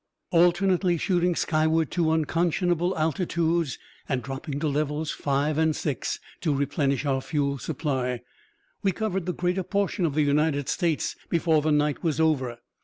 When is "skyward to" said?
1.35-2.09